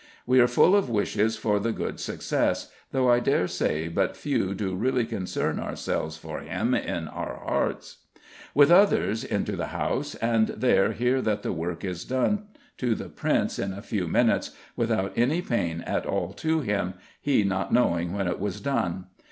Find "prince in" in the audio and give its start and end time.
13.09-13.73